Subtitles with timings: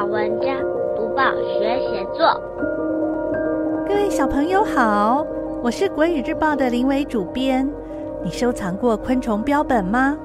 [0.00, 0.56] 好文章，
[0.96, 2.42] 读报学写作。
[3.86, 5.26] 各位小朋友好，
[5.62, 7.68] 我是国语日报的林伟主编。
[8.24, 10.16] 你收藏过昆虫标本吗？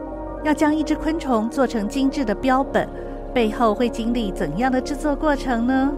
[0.45, 2.87] 要将一只昆虫做成精致的标本，
[3.33, 5.91] 背后会经历怎样的制作过程呢？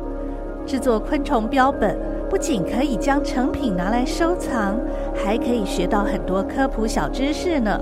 [0.65, 1.95] 制作昆虫标本
[2.31, 4.75] 不仅可以将成品拿来收藏，
[5.13, 7.79] 还可以学到很多科普小知识呢。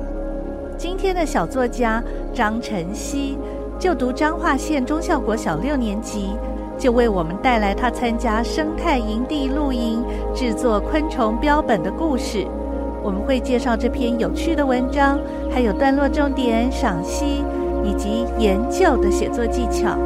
[0.77, 2.03] 今天的小作家
[2.33, 3.37] 张晨曦，
[3.77, 6.29] 就读彰化县中孝国小六年级，
[6.77, 10.03] 就为我们带来他参加生态营地露营
[10.33, 12.47] 制作昆虫标本的故事。
[13.03, 15.19] 我们会介绍这篇有趣的文章，
[15.51, 17.43] 还有段落重点赏析
[17.83, 19.97] 以及研究的写作技巧。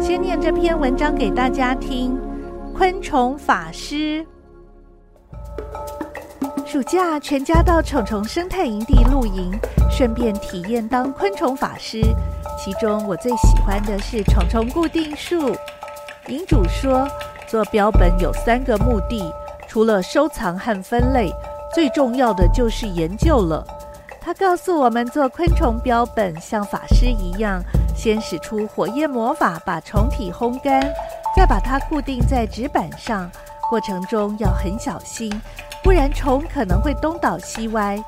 [0.00, 2.18] 先念这篇文章给大家听：
[2.74, 4.26] 昆虫法师。
[6.72, 9.52] 暑假，全家到虫虫生态营地露营，
[9.90, 12.00] 顺便体验当昆虫法师。
[12.58, 15.54] 其中我最喜欢的是虫虫固定术。
[16.28, 17.06] 营主说，
[17.46, 19.22] 做标本有三个目的，
[19.68, 21.30] 除了收藏和分类，
[21.74, 23.62] 最重要的就是研究了。
[24.18, 27.62] 他告诉我们，做昆虫标本像法师一样，
[27.94, 30.80] 先使出火焰魔法把虫体烘干，
[31.36, 33.30] 再把它固定在纸板上，
[33.72, 35.32] 过程中要很小心。
[35.82, 37.98] 不然虫可能会东倒西歪。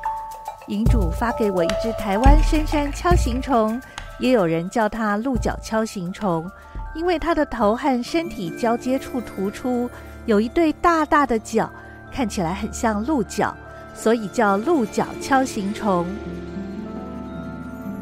[0.67, 3.81] 营主发给我一只台湾深山锹形虫，
[4.19, 6.47] 也有人叫它鹿角锹形虫，
[6.93, 9.89] 因为它的头和身体交接处突出，
[10.27, 11.67] 有一对大大的角，
[12.11, 13.51] 看起来很像鹿角，
[13.95, 16.05] 所以叫鹿角锹形虫。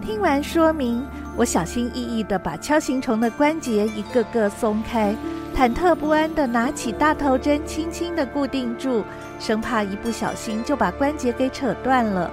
[0.02, 1.02] 听完说明，
[1.38, 5.16] 我小心翼翼地把锹形虫的关节一个个松开。
[5.56, 9.04] 忐忑不安地拿起大头针，轻轻地固定住，
[9.40, 12.30] 生怕一不小心就把关节给扯断了。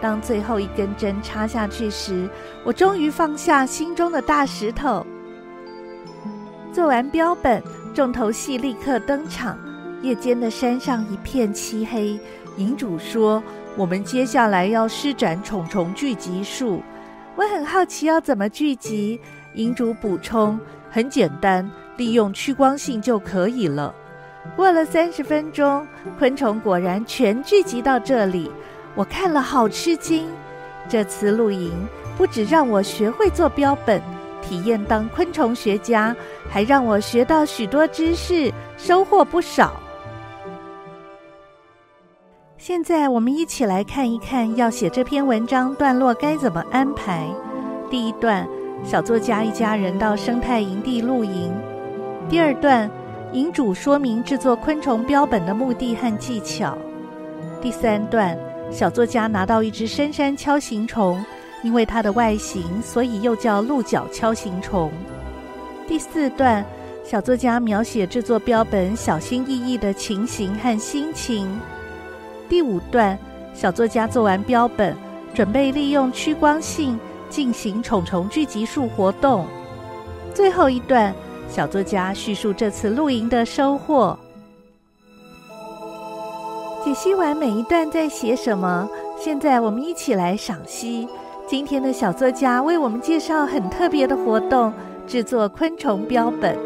[0.00, 2.28] 当最后一根针插下去时，
[2.64, 5.06] 我终于放下心中的大石头。
[6.72, 7.62] 做完标本，
[7.94, 9.56] 重头戏立刻登场。
[10.02, 12.18] 夜间的山上一片漆黑，
[12.56, 13.42] 银主说
[13.78, 16.82] ：“我们接下来要施展虫虫聚集术。”
[17.36, 19.18] 我很好奇要怎么聚集，
[19.54, 20.58] 银主补充
[20.90, 23.94] ：“很简单。”利用趋光性就可以了。
[24.56, 25.86] 过了三十分钟，
[26.18, 28.50] 昆虫果然全聚集到这里，
[28.94, 30.26] 我看了好吃惊。
[30.88, 31.72] 这次露营
[32.18, 34.02] 不只让我学会做标本，
[34.42, 36.14] 体验当昆虫学家，
[36.50, 39.80] 还让我学到许多知识，收获不少。
[42.58, 47.26] 现在我们一起来看一看，要写这篇文章段落该怎么安排。
[47.90, 48.46] 第一段，
[48.84, 51.50] 小作家一家人到生态营地露营。
[52.26, 52.90] 第二段，
[53.32, 56.76] 引主说明制作昆虫标本的目的和技巧。
[57.60, 58.36] 第三段，
[58.70, 61.22] 小作家拿到一只深山锹形虫，
[61.62, 64.90] 因为它的外形，所以又叫鹿角锹形虫。
[65.86, 66.64] 第四段，
[67.04, 71.46] 小作家描写制作标本小心翼翼的情形和心情。
[72.48, 73.18] 第五段，
[73.52, 74.96] 小作家做完标本，
[75.34, 76.98] 准备利用趋光性
[77.28, 79.46] 进行虫虫聚集术活动。
[80.32, 81.14] 最后一段。
[81.48, 84.18] 小作家叙述这次露营的收获。
[86.84, 88.88] 解析完每一段在写什么，
[89.18, 91.08] 现在我们一起来赏析。
[91.46, 94.72] 今天的小作家为我们介绍很特别的活动——
[95.06, 96.58] 制作昆虫标本。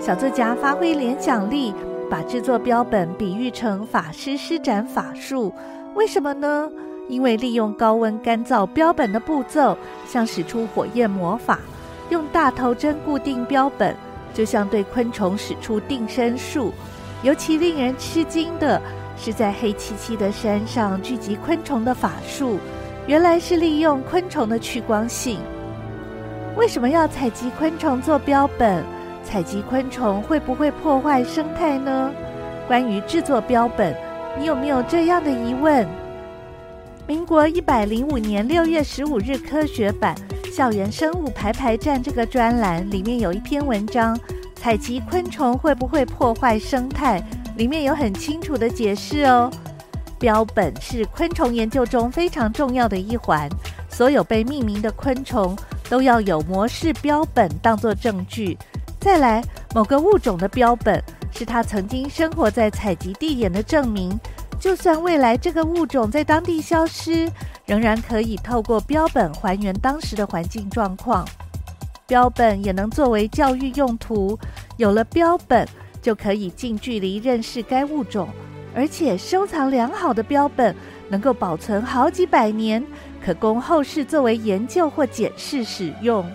[0.00, 1.72] 小作家发挥联想力，
[2.10, 5.52] 把制作标本比喻成法师施展法术。
[5.94, 6.70] 为什么呢？
[7.08, 11.58] 因为利用高温干燥标本的步骤，像使出火焰魔法，
[12.10, 13.96] 用大头针固定标本。
[14.34, 16.74] 就像对昆虫使出定身术，
[17.22, 18.82] 尤其令人吃惊的
[19.16, 22.58] 是，在黑漆漆的山上聚集昆虫的法术，
[23.06, 25.38] 原来是利用昆虫的趋光性。
[26.56, 28.84] 为什么要采集昆虫做标本？
[29.22, 32.10] 采集昆虫会不会破坏生态呢？
[32.66, 33.96] 关于制作标本，
[34.38, 35.86] 你有没有这样的疑问？
[37.06, 40.14] 民国一百零五年六月十五日，科学版。
[40.52, 44.16] 校园生物排排站这个专栏里面有一篇文章，
[44.64, 47.22] 采集昆虫会不会破坏生态？
[47.58, 49.52] 里面有很清楚的解释哦。
[50.18, 53.46] 标本是昆虫研究中非常重要的一环，
[53.90, 55.54] 所有被命名的昆虫
[55.90, 58.56] 都要有模式标本当作证据。
[58.98, 59.44] 再来，
[59.74, 60.98] 某个物种的标本
[61.30, 64.18] 是它曾经生活在采集地点的证明。
[64.58, 67.30] 就算未来这个物种在当地消失，
[67.66, 71.22] 仍然可以透过标本还原当时的环境状况。
[72.06, 74.38] 标本也能作为教育用途，
[74.76, 75.66] 有了标本
[76.02, 78.28] 就可以近距离认识该物种，
[78.74, 80.76] 而且收藏良好的标本
[81.08, 82.84] 能够保存好几百年，
[83.24, 86.30] 可供后世作为研究或检视使用。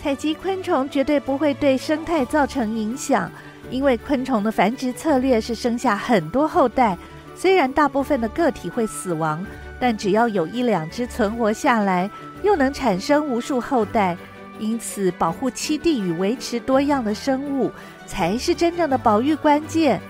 [0.00, 3.28] 采集昆虫绝对不会对生态造成影响，
[3.72, 6.96] 因为昆虫的繁殖策略是生下很多后代。
[7.34, 9.44] 虽然大部分的个体会死亡，
[9.80, 12.08] 但只要有一两只存活下来，
[12.44, 14.16] 又能产生无数后代。
[14.60, 17.72] 因此，保护栖地与维持多样的生物，
[18.06, 20.00] 才是真正的保育关键。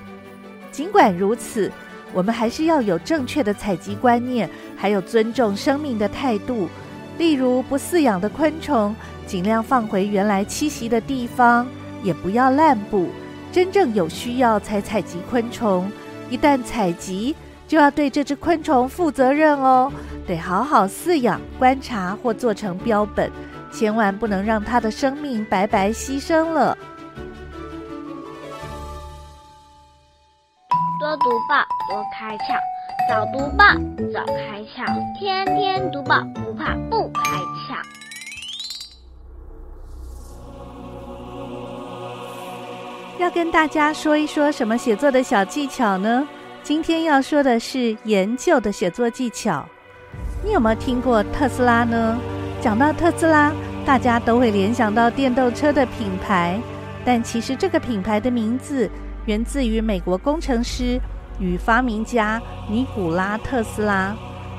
[0.72, 1.70] 尽管如此，
[2.12, 6.68] 我们还是要有正确的采集观念，还有尊重生命的态度。
[7.16, 8.94] 例如，不饲养的昆虫，
[9.26, 11.66] 尽量放回原来栖息的地方，
[12.02, 13.08] 也不要滥捕。
[13.52, 15.90] 真正有需要才采集昆虫。
[16.28, 17.36] 一旦采集，
[17.68, 19.92] 就要对这只昆虫负责任哦，
[20.26, 23.30] 得好好饲养、观察或做成标本。
[23.72, 26.76] 千万不能让他的生命白白牺牲了。
[30.98, 32.58] 多读报，多开窍；
[33.08, 33.64] 早读报，
[34.12, 34.84] 早开窍；
[35.18, 37.22] 天天读报，不怕不开
[37.66, 37.80] 窍。
[43.18, 46.26] 要跟大家说一说什么写作的小技巧呢？
[46.62, 49.66] 今天要说的是研究的写作技巧。
[50.44, 52.18] 你有没有听过特斯拉呢？
[52.60, 53.50] 讲到特斯拉，
[53.84, 56.60] 大家都会联想到电动车的品牌，
[57.04, 58.88] 但其实这个品牌的名字
[59.26, 61.00] 源自于美国工程师
[61.40, 64.14] 与发明家尼古拉特斯拉。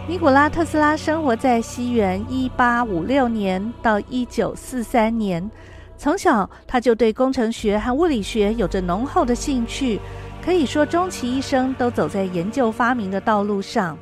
[0.07, 5.49] 尼古拉特斯拉生活在西元一八五六年到一九四三年，
[5.97, 9.99] 从小他就对工程学和物理学有着浓厚的兴趣，
[10.43, 13.97] 可以说终其一生都走在研究发明的道路上。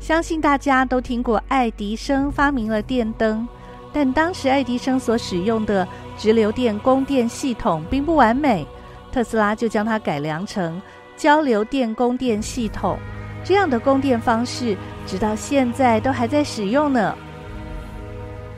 [0.00, 3.46] 相信大家都听过爱迪生发明了电灯，
[3.94, 5.86] 但当时爱迪生所使用的
[6.18, 8.66] 直流电供电系统并不完美，
[9.12, 10.82] 特斯拉就将它改良成
[11.16, 12.98] 交流电供电系统。
[13.44, 14.76] 这样的供电方式
[15.06, 17.16] 直到现在都还在使用呢。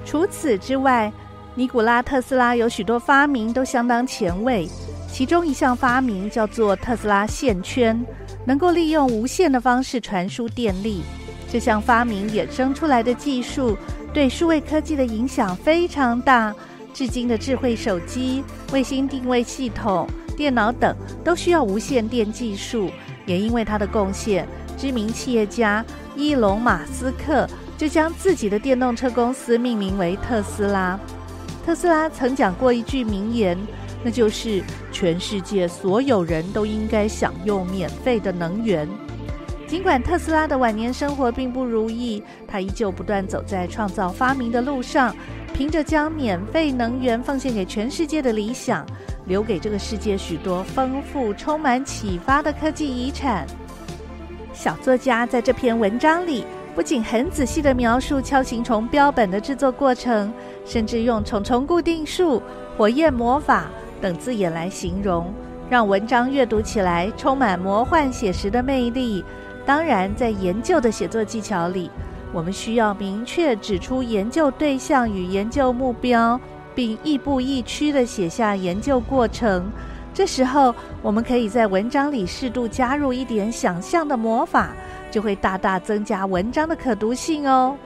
[0.07, 1.13] 除此之外，
[1.55, 4.67] 尼古拉特斯拉有许多发明都相当前卫，
[5.13, 8.01] 其中一项发明叫做特斯拉线圈，
[8.47, 11.03] 能够利用无线的方式传输电力。
[11.49, 13.77] 这项发明衍生出来的技术，
[14.17, 16.55] 对数位科技的影响非常大。
[16.95, 18.43] 至今的智慧手机、
[18.73, 22.91] 卫星定位系统、电脑等都需要无线电技术。
[23.27, 24.49] 也因为他的贡献，
[24.79, 25.85] 知名企业家
[26.17, 27.47] 伊隆·马斯克
[27.77, 30.99] 就将自己的电动车公司命名为特斯拉。
[31.67, 33.59] 特斯拉曾讲过一句名言，
[34.03, 38.89] 那就是：“全世界所有人都应该享用免费的能源。”
[39.67, 45.15] 尽管特斯拉的晚年生活并不如意，他依旧不断走在创造发明的路上，
[45.53, 48.87] 凭着将免费能源奉献给全世界的理想，
[49.27, 53.45] 留给这个世界许多丰富、充满启发的科技遗产。
[54.53, 60.33] 小作家在这篇文章里，不仅很仔细地描述锹形虫标本的制作过程，
[60.65, 62.41] 甚至用虫虫固定术、
[62.79, 63.67] 火焰魔法
[64.01, 65.35] 等字眼来形容，
[65.69, 69.25] 让文章阅读起来充满魔幻写实的魅力。
[69.67, 71.91] 当然，在研究的写作技巧里，
[72.33, 76.41] 我们需要明确指出研究对象与研究目标，
[76.73, 79.69] 并亦步亦趋地写下研究过程。
[80.15, 80.73] 这时候，
[81.03, 84.71] 我们可以在文章里适度加入一点想象的魔法，
[85.11, 87.77] 就会大大增加文章的可读性哦。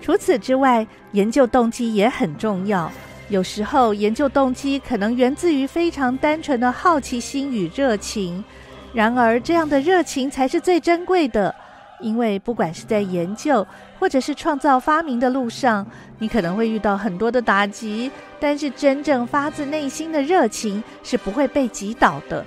[0.00, 2.90] 除此之外，研究动机也很重要。
[3.28, 8.42] 有时候，研究动机可能源自于非常单纯的好奇心与热情。
[8.92, 11.54] 然而，这样的热情才是最珍贵的，
[12.00, 13.64] 因为不管是在研究
[13.98, 15.86] 或者是创造发明的路上，
[16.18, 22.44] 你可能会遇到很多的打击，但是真正发自内心的热情是不会被击倒的。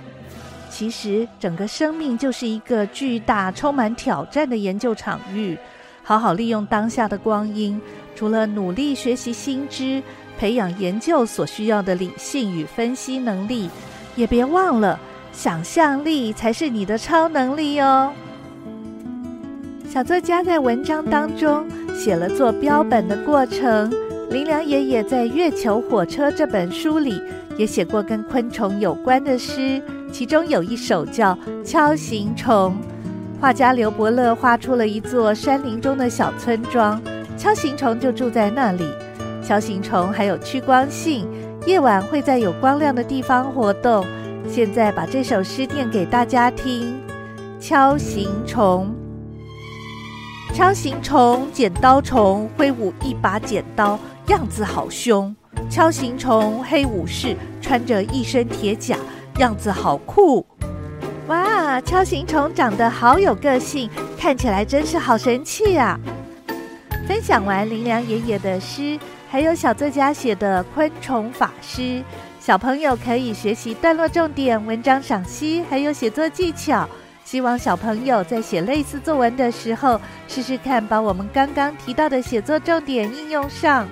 [0.68, 5.56] 其实，整个生命就是一个巨大、充满挑战的研究场域。
[6.02, 7.80] 好好利用当下的光阴，
[8.14, 10.02] 除了努力学习新知，
[10.38, 13.70] 培养研究所需要的理性与分析能力，
[14.14, 15.00] 也别忘了。
[15.34, 18.12] 想象力才是你的超能力哦。
[19.90, 23.92] 小作家在文章当中写了做标本的过程。
[24.30, 27.20] 林良爷爷在《月球火车》这本书里
[27.58, 32.72] 也写过跟昆虫有关的诗，其中有一首叫《敲形虫》。
[33.40, 37.00] 画家刘伯乐画出了一座山林中的小村庄，
[37.36, 38.84] 敲形虫就住在那里。
[39.42, 41.28] 敲形虫还有趋光性，
[41.66, 44.06] 夜晚会在有光亮的地方活动。
[44.48, 47.00] 现在把这首诗念给大家听：
[47.58, 48.94] 敲形虫，
[50.52, 53.98] 敲形虫，剪刀虫，挥舞一把剪刀，
[54.28, 55.34] 样子好凶。
[55.70, 58.96] 敲形虫，黑武士，穿着一身铁甲，
[59.38, 60.46] 样子好酷。
[61.26, 65.98] 哇，敲形虫长得好有个性，看起来真是好神气啊！
[67.08, 68.98] 分享完林良爷爷的诗。
[69.30, 71.80] 还有小作家写的《昆虫法师》，
[72.44, 76.86] 小朋友可以学习段落重点、文章赏析，还有写作技巧。
[77.24, 79.98] 希望小朋友在写类似作文的时候，
[80.28, 83.88] 试试看把我们刚刚提到的写作重点应用上。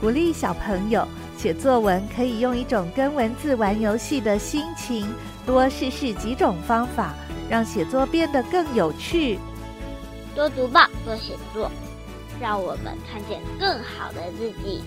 [0.00, 1.06] 鼓励小朋友
[1.36, 5.06] 写作文，可以用一种跟文字玩游戏的心情，
[5.44, 7.12] 多试试几种方法，
[7.46, 9.38] 让写作变得更有趣。
[10.34, 11.70] 多读报，多写作，
[12.42, 14.82] 让我们看见更好的自己。